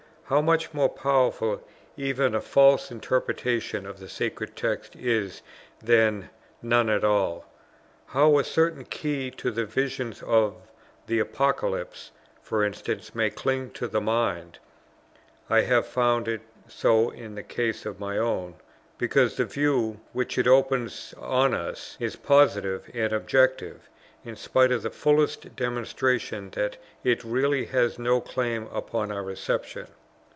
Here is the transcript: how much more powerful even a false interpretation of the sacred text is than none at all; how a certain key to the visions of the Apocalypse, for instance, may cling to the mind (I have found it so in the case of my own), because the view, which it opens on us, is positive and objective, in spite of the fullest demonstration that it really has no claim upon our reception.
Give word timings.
how 0.33 0.39
much 0.39 0.73
more 0.73 0.87
powerful 0.87 1.61
even 1.97 2.33
a 2.33 2.39
false 2.39 2.89
interpretation 2.89 3.85
of 3.85 3.99
the 3.99 4.07
sacred 4.07 4.55
text 4.55 4.95
is 4.95 5.41
than 5.83 6.29
none 6.61 6.89
at 6.89 7.03
all; 7.03 7.43
how 8.05 8.39
a 8.39 8.43
certain 8.45 8.85
key 8.85 9.29
to 9.29 9.51
the 9.51 9.65
visions 9.65 10.21
of 10.23 10.55
the 11.07 11.19
Apocalypse, 11.19 12.11
for 12.41 12.63
instance, 12.63 13.13
may 13.13 13.29
cling 13.29 13.69
to 13.71 13.89
the 13.89 13.99
mind 13.99 14.57
(I 15.49 15.63
have 15.63 15.85
found 15.85 16.29
it 16.29 16.43
so 16.65 17.09
in 17.09 17.35
the 17.35 17.43
case 17.43 17.85
of 17.85 17.99
my 17.99 18.17
own), 18.17 18.55
because 18.97 19.35
the 19.35 19.43
view, 19.43 19.99
which 20.13 20.37
it 20.37 20.47
opens 20.47 21.13
on 21.19 21.53
us, 21.53 21.97
is 21.99 22.15
positive 22.15 22.89
and 22.93 23.11
objective, 23.11 23.89
in 24.23 24.37
spite 24.37 24.71
of 24.71 24.83
the 24.83 24.91
fullest 24.91 25.57
demonstration 25.57 26.51
that 26.51 26.77
it 27.03 27.25
really 27.25 27.65
has 27.65 27.99
no 27.99 28.21
claim 28.21 28.69
upon 28.71 29.11
our 29.11 29.23
reception. 29.23 29.87